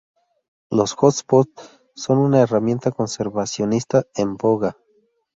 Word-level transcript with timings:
Los 0.71 0.95
hotspot 0.95 1.47
son 1.93 2.17
una 2.17 2.41
herramienta 2.41 2.89
conservacionista 2.89 4.01
en 4.15 4.35
boga. 4.35 4.75